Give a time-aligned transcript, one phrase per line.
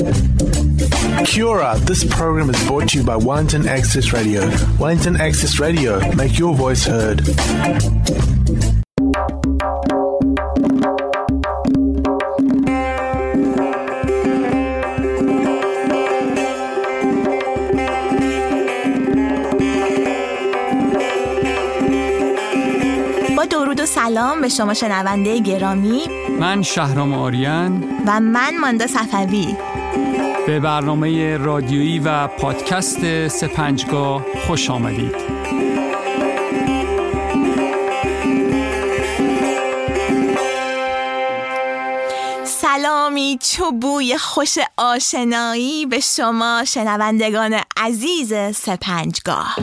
[0.00, 4.48] Kia this program is brought to you by Wellington Access Radio.
[4.78, 7.20] Wellington Access Radio, make your voice heard.
[23.94, 26.08] سلام به شما شنونده گرامی
[26.40, 29.56] من شهرام آریان و من مانده صفوی
[30.50, 35.14] به برنامه رادیویی و پادکست سپنجگاه خوش آمدید.
[42.44, 49.56] سلامی چوبوی خوش آشنایی به شما شنوندگان عزیز سپنجگاه.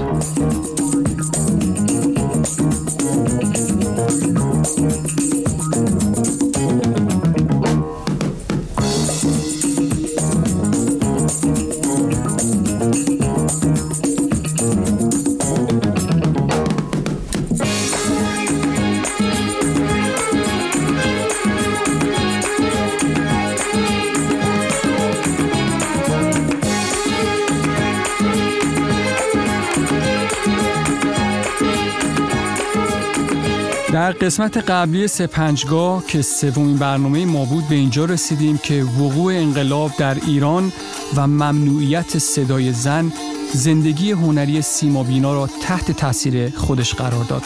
[34.28, 40.18] قسمت قبلی سپنجگاه که سومین برنامه ما بود به اینجا رسیدیم که وقوع انقلاب در
[40.28, 40.72] ایران
[41.16, 43.14] و ممنوعیت صدای زن
[43.54, 47.44] زندگی هنری سیما بینا را تحت تاثیر خودش قرار داد.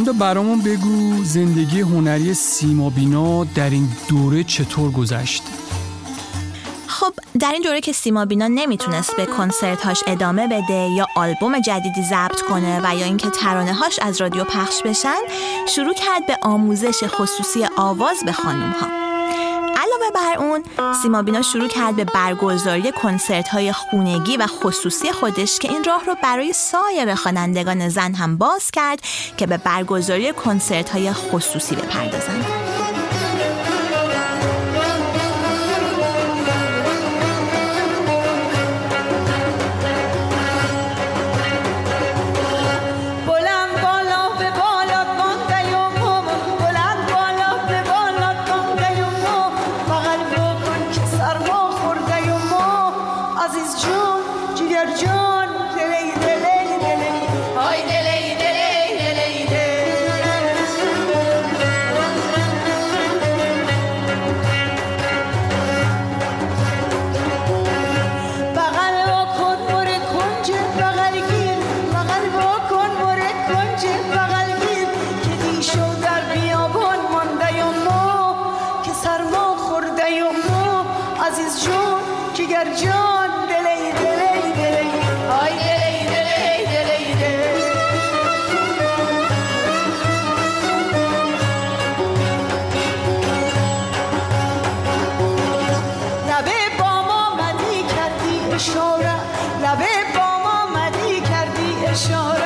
[0.00, 5.42] ماندا برامون بگو زندگی هنری سیما بینا در این دوره چطور گذشت؟
[6.86, 11.60] خب در این دوره که سیما بینا نمی‌تونست به کنسرت هاش ادامه بده یا آلبوم
[11.60, 15.20] جدیدی ضبط کنه و یا اینکه ترانه هاش از رادیو پخش بشن
[15.68, 18.99] شروع کرد به آموزش خصوصی آواز به خانم ها
[20.30, 20.64] بر اون
[21.02, 26.04] سیما بینا شروع کرد به برگزاری کنسرت های خونگی و خصوصی خودش که این راه
[26.04, 29.00] رو برای سایر خوانندگان زن هم باز کرد
[29.36, 32.69] که به برگزاری کنسرت های خصوصی بپردازند.
[98.60, 99.14] اشاره
[99.62, 102.39] لبه با ما مدی کردی اشاره.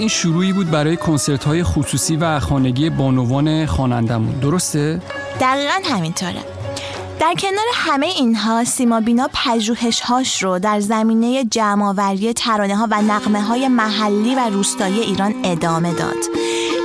[0.00, 5.02] این شروعی بود برای کنسرت های خصوصی و خانگی بانوان خوانندمون درسته؟
[5.40, 6.44] دقیقا همینطوره
[7.20, 13.02] در کنار همه اینها سیما بینا پژوهش هاش رو در زمینه جمعآوری ترانه ها و
[13.02, 16.16] نقمه های محلی و روستایی ایران ادامه داد.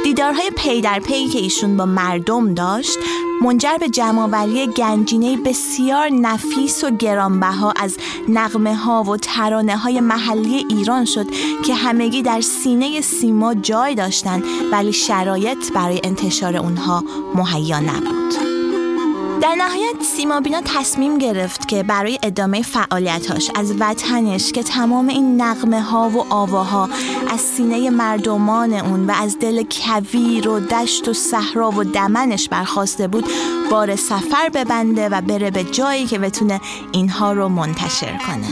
[0.05, 2.97] دیدارهای پی در پی که ایشون با مردم داشت
[3.41, 7.97] منجر به جمعآوری گنجینه بسیار نفیس و گرانبها از
[8.29, 11.25] نقمه ها و ترانه های محلی ایران شد
[11.65, 17.03] که همگی در سینه سیما جای داشتند ولی شرایط برای انتشار اونها
[17.35, 18.44] مهیا نبود.
[19.45, 25.41] در نهایت سیما بینا تصمیم گرفت که برای ادامه فعالیتاش از وطنش که تمام این
[25.41, 26.89] نقمه ها و آواها
[27.29, 33.07] از سینه مردمان اون و از دل کویر و دشت و صحرا و دمنش برخواسته
[33.07, 33.25] بود
[33.71, 36.61] بار سفر ببنده و بره به جایی که بتونه
[36.91, 38.47] اینها رو منتشر کنه.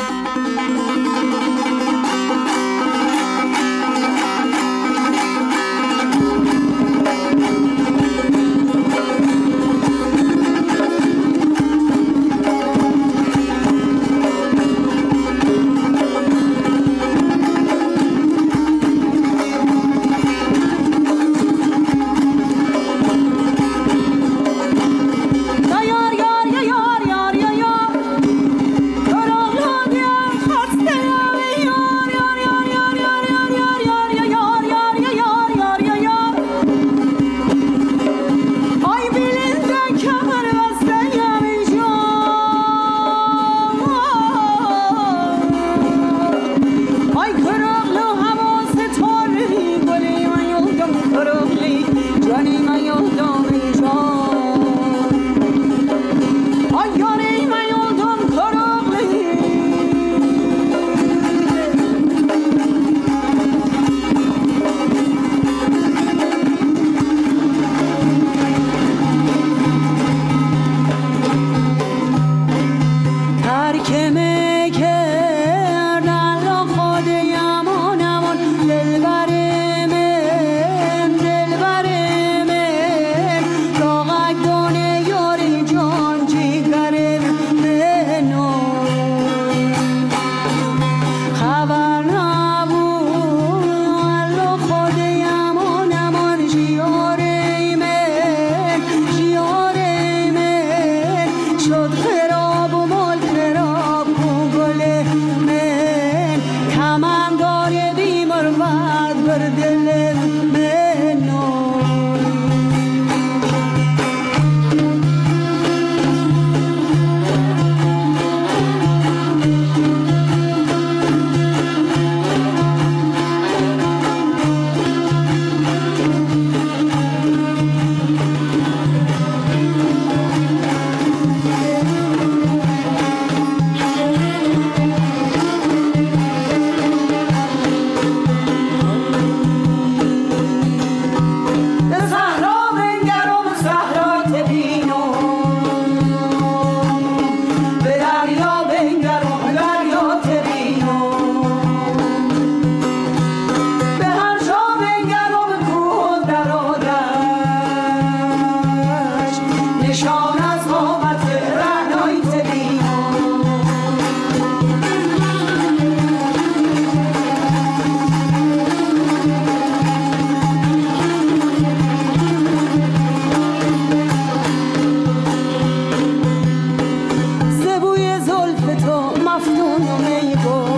[179.48, 180.73] no, no me go.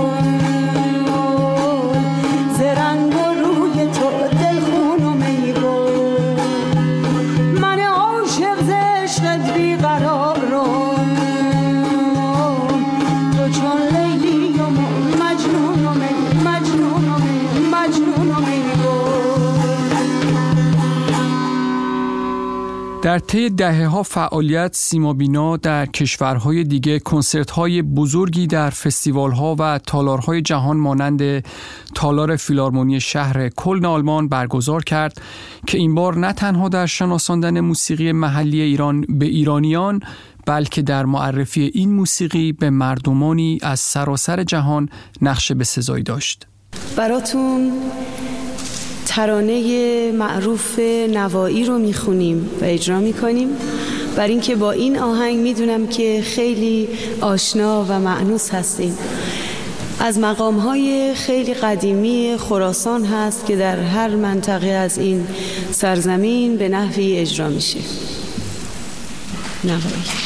[23.06, 29.56] در طی دهه ها فعالیت سیمابینا در کشورهای دیگه کنسرت های بزرگی در فستیوال ها
[29.60, 31.46] و تالارهای جهان مانند
[31.96, 35.22] تالار فیلارمونی شهر کلن آلمان برگزار کرد
[35.68, 40.00] که این بار نه تنها در شناساندن موسیقی محلی ایران به ایرانیان
[40.46, 44.90] بلکه در معرفی این موسیقی به مردمانی از سراسر جهان
[45.22, 45.66] نقش به
[46.06, 46.48] داشت.
[46.98, 47.72] براتون
[49.06, 53.50] ترانه معروف نوایی رو می‌خونیم و اجرا می‌کنیم.
[54.16, 56.88] بر اینکه با این آهنگ می‌دونم که خیلی
[57.22, 58.98] آشنا و معنوس هستیم.
[60.00, 65.28] از مقام های خیلی قدیمی خراسان هست که در هر منطقه از این
[65.72, 67.80] سرزمین به نحوی اجرا میشه.
[69.64, 70.25] نوایی.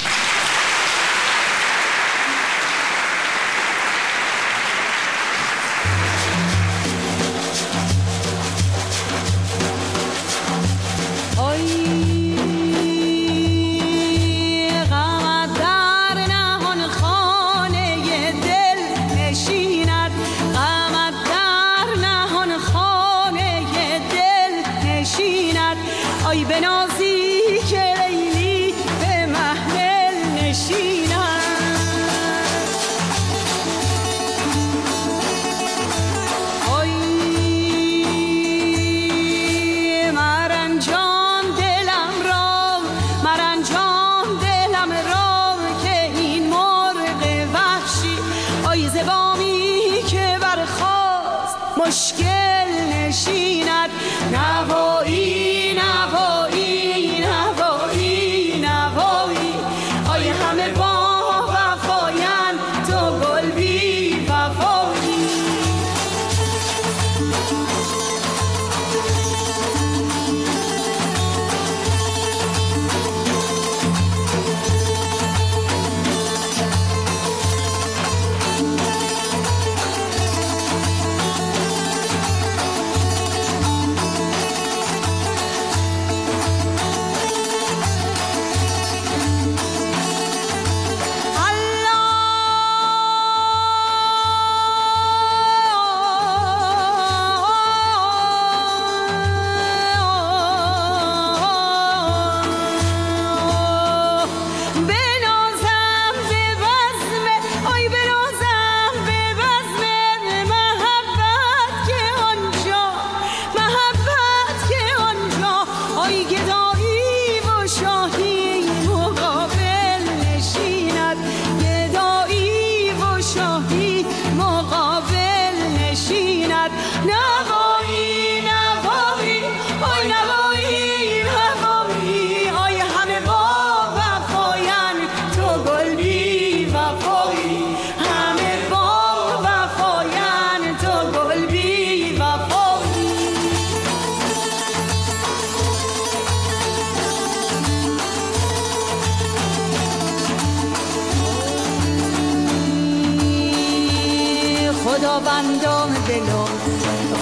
[155.20, 156.50] خداوندان دلم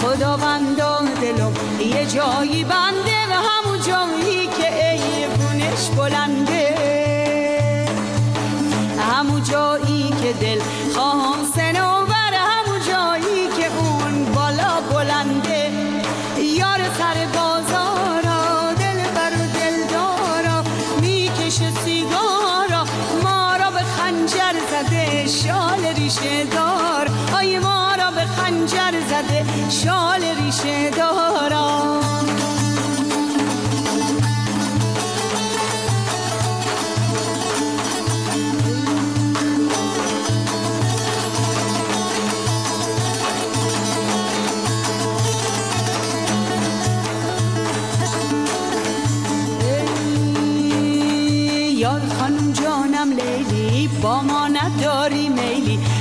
[0.01, 1.53] خداوندان دلم.
[1.79, 6.56] یه جایی بنده و همون جایی که ای بونش بلنده.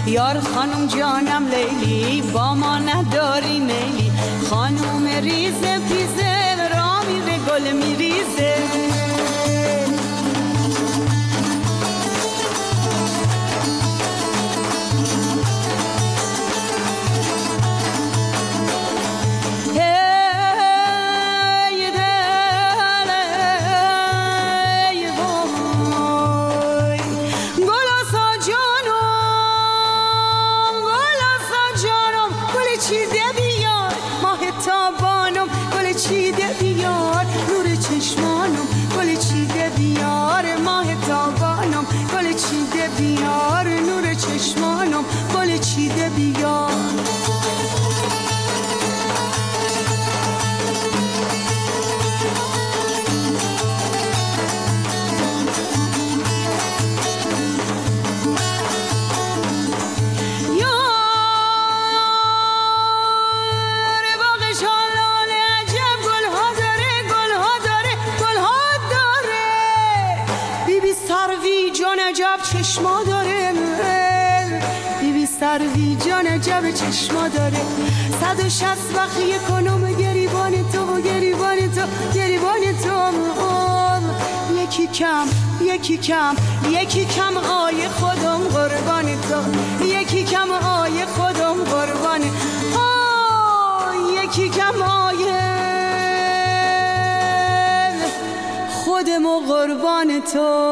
[0.07, 4.13] یار خانم جانم لیلی با ما نداری نیلی
[4.51, 8.06] خانم ریز پیزه رامی به گل میری
[76.91, 77.61] چشما داره.
[78.21, 81.83] صد و شست وقت یک کنم گریبان تو و گریبان تو
[82.15, 83.07] گریبان تو
[84.63, 85.27] یکی کم
[85.63, 86.35] یکی کم
[86.71, 89.85] یکی کم آی خودم قربان تو.
[89.85, 92.21] یکی کم آی خودم قربان.
[92.77, 95.25] آی یکی کم آی
[98.85, 100.67] خودم قربان تو.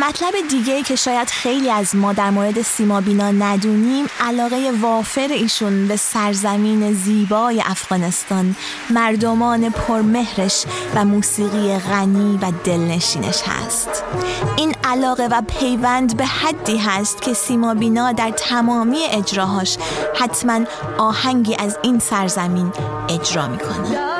[0.00, 5.88] مطلب دیگه که شاید خیلی از ما در مورد سیما بینا ندونیم علاقه وافر ایشون
[5.88, 8.56] به سرزمین زیبای افغانستان
[8.90, 10.64] مردمان پرمهرش
[10.94, 14.04] و موسیقی غنی و دلنشینش هست.
[14.56, 19.78] این علاقه و پیوند به حدی هست که سیما بینا در تمامی اجراهاش
[20.20, 20.60] حتما
[20.98, 22.72] آهنگی از این سرزمین
[23.08, 24.17] اجرا می‌کنه.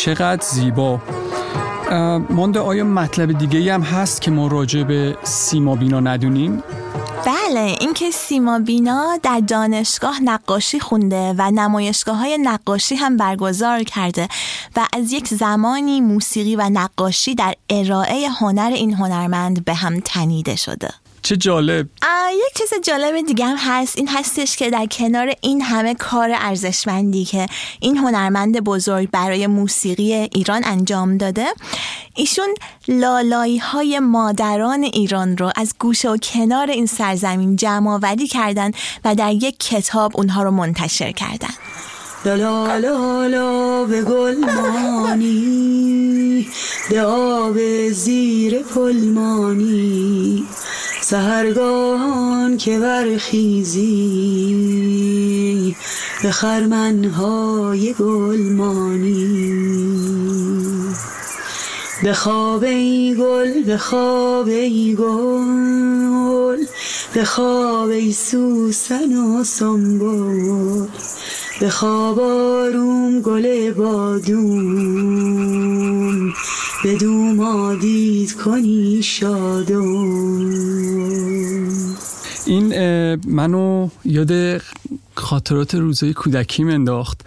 [0.00, 1.00] چقدر زیبا
[2.30, 6.62] مانده آیا مطلب دیگه هم هست که ما راجع به سیما بینا ندونیم؟
[7.26, 14.28] بله اینکه سیما بینا در دانشگاه نقاشی خونده و نمایشگاه های نقاشی هم برگزار کرده
[14.76, 20.56] و از یک زمانی موسیقی و نقاشی در ارائه هنر این هنرمند به هم تنیده
[20.56, 20.90] شده
[21.22, 21.86] چه جالب.
[22.02, 23.98] آه، یک چیز جالب دیگه هم هست.
[23.98, 27.46] این هستش که در کنار این همه کار ارزشمندی که
[27.80, 31.46] این هنرمند بزرگ برای موسیقی ایران انجام داده
[32.14, 32.54] ایشون
[32.88, 38.70] لالایی های مادران ایران رو از گوشه و کنار این سرزمین جمع آوری کردن
[39.04, 41.54] و در یک کتاب اونها رو منتشر کردن.
[42.24, 45.50] لا لا لا لا به گلمانی
[46.90, 47.58] به آب
[47.90, 50.46] زیر پلمانی
[51.10, 53.86] سهرگاهان که برخیزی
[56.22, 59.50] به خرمنهای گلمانی.
[62.02, 66.64] به خواب ای گل به خواب ای گل
[67.14, 70.86] به خواب ای سوسن و سنبل
[71.60, 75.20] به خواب آروم گل بادوم
[76.82, 80.59] به دومادید کنی شادم
[82.50, 82.74] این
[83.14, 84.62] منو یاد
[85.14, 87.20] خاطرات روزای کودکیم انداخت.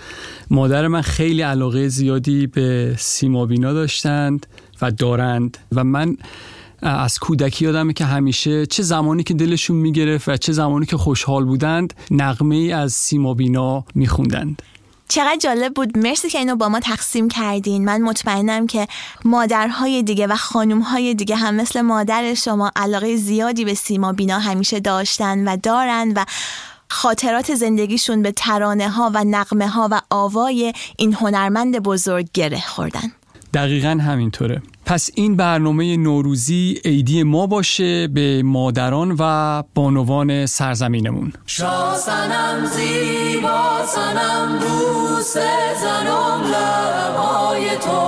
[0.50, 4.46] مادر من خیلی علاقه زیادی به سیما بینا داشتند
[4.82, 5.58] و دارند.
[5.72, 6.18] و من
[6.82, 11.46] از کودکی یادمه که همیشه چه زمانی که دلشون می‌گرفت و چه زمانی که خوشحال
[11.46, 14.62] بودند نغمه ای از سیما بینا میخوندند.
[15.14, 15.98] چقدر جالب بود.
[15.98, 17.86] مرسی که اینو با ما تقسیم کردین.
[17.86, 18.88] من مطمئنم که
[19.26, 24.80] مادرهای دیگه و خانومهای دیگه هم مثل مادر شما علاقه زیادی به سیما بینا همیشه
[24.80, 26.26] داشتن و دارن و
[26.90, 33.12] خاطرات زندگیشون به ترانه ها و نقمه ها و آوای این هنرمند بزرگ گره خوردن.
[33.54, 34.62] دقیقا همینطوره.
[34.86, 41.34] پس این برنامه نوروزی عیدی ما باشه به مادران و بانوان سرزمینمون.
[41.46, 45.34] شاه سنم زیبا سنم بوس
[45.82, 48.03] زنم لبهای تو.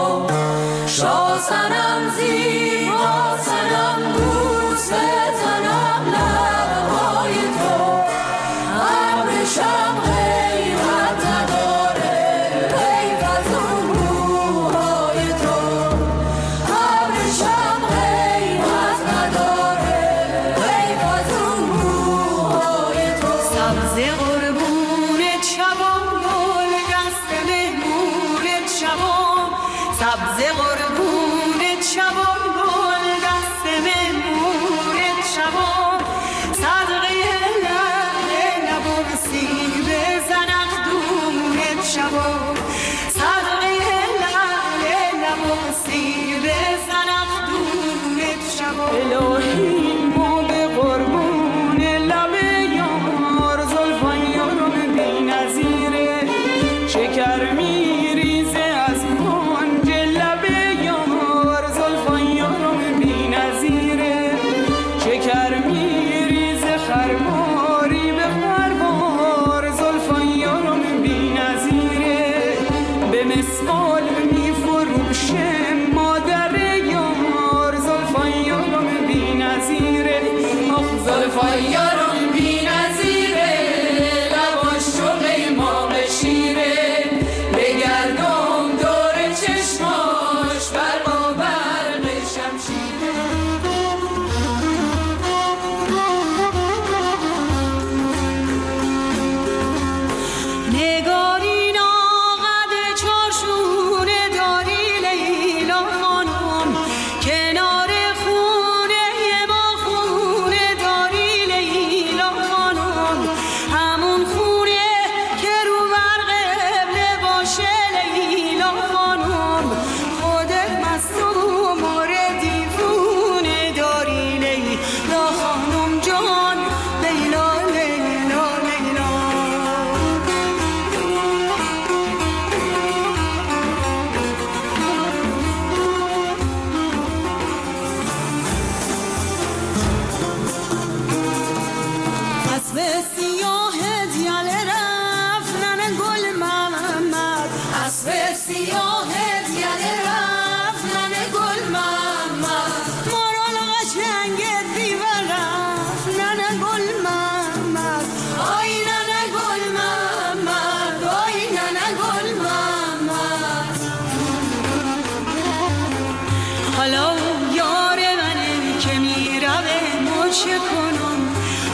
[170.69, 171.19] کنم؟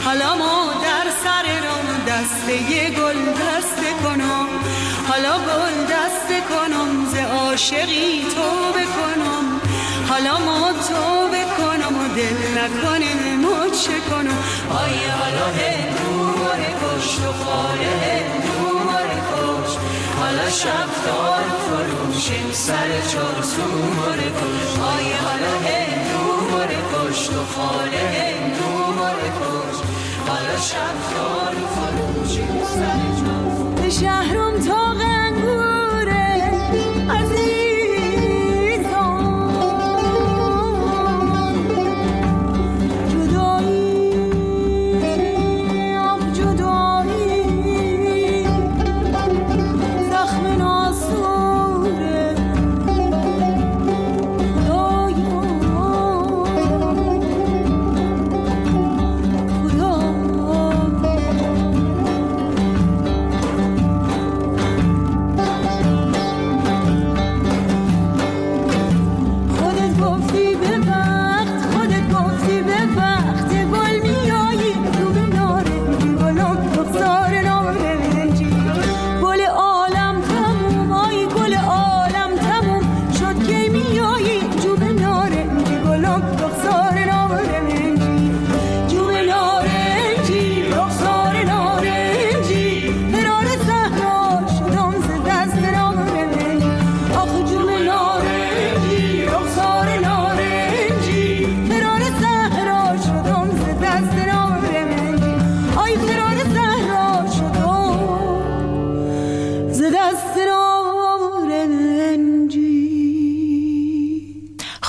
[0.06, 1.78] حالا ما در سر را
[2.72, 4.48] یه گل دست کنم.
[5.08, 9.62] حالا گل دست کنم ز عاشقی تو بکنم.
[10.10, 14.38] حالا ما تو بکنم و دل نکنه ما چه کنم؟
[14.70, 18.52] آیا حالا هندو ماره کشت آره و خاله هندو
[20.22, 25.54] حالا شب دار فروشیم سر چار سوماره کش؟ آیا حالا
[26.52, 29.84] نور کشت و خانه نور کشت.
[30.28, 30.98] حالا شب
[31.76, 34.94] خروشی سر شهرم تا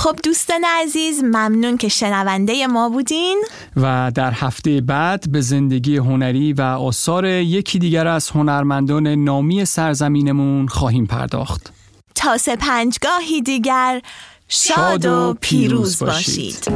[0.02, 3.44] خب دوستان عزیز ممنون که شنونده ما بودین
[3.76, 10.68] و در هفته بعد به زندگی هنری و آثار یکی دیگر از هنرمندان نامی سرزمینمون
[10.68, 11.72] خواهیم پرداخت
[12.14, 14.02] تا سپنجگاهی دیگر
[14.48, 16.68] شاد و پیروز باشید.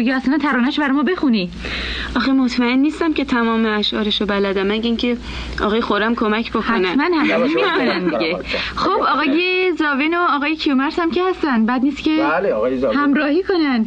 [0.00, 1.50] یا اصلا ترانش برای ما بخونی.
[2.16, 4.66] آخه مطمئن نیستم که تمام اشعارشو بلدم.
[4.66, 5.16] مگه اینکه
[5.62, 6.88] آقای خورم کمک بکنه.
[6.88, 8.38] حتما همه می‌کنن دیگه.
[8.76, 11.66] خب آقای زاوین و آقای کیومرس هم که هستن.
[11.66, 12.98] بعد نیست که بله آقای زاوین.
[12.98, 13.86] همراهی کنن.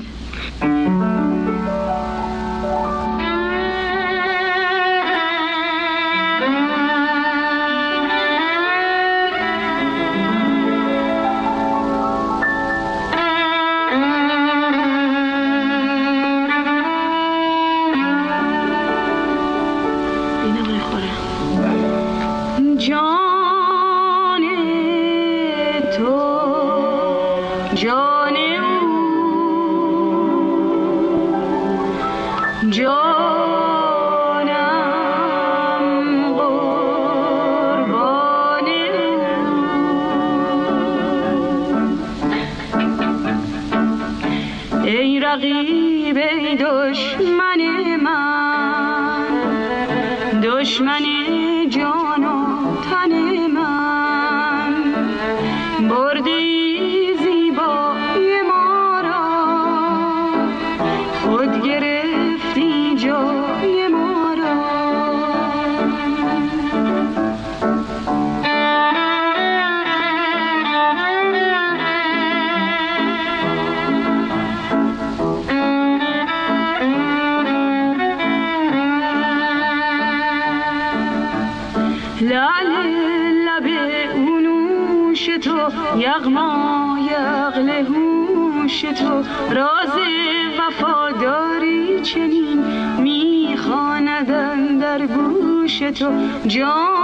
[96.47, 97.00] John.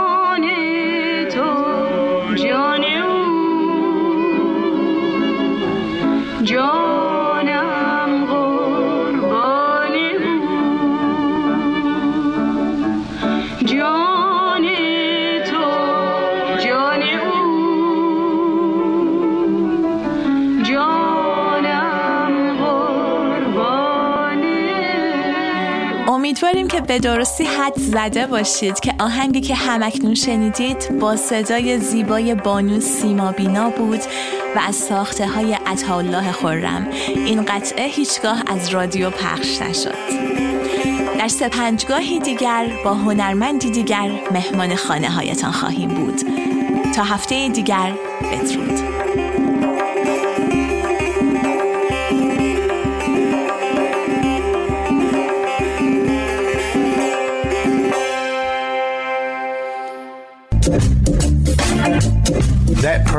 [26.28, 32.36] امیدواریم که به درستی حد زده باشید که آهنگی که همکنون شنیدید با صدای زیبای
[32.36, 34.00] بانو سیما بینا بود
[34.56, 36.88] و از ساخته های عطاالله خرم.
[37.08, 39.96] این قطعه هیچگاه از رادیو پخش نشد.
[41.20, 46.22] در سپنجگاهی دیگر با هنرمندی دیگر مهمان خانه هایتان خواهیم بود.
[46.96, 47.94] تا هفته دیگر
[48.32, 48.97] بدرود.